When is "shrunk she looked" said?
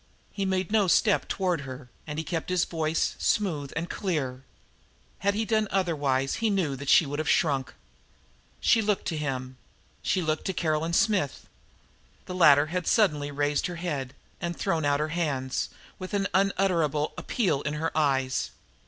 7.29-9.05